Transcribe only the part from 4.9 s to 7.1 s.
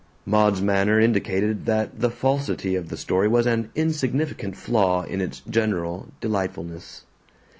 in its general delightfulness.